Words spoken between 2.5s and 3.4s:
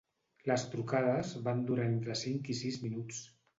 i sis minuts.